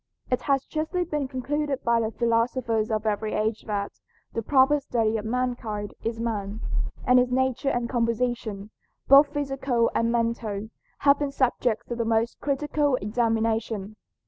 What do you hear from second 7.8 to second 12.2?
composition, both physical and mental, have been subjects of the